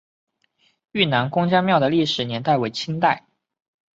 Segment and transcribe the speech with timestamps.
[0.93, 3.27] 愈南公家庙的历史年代为清代。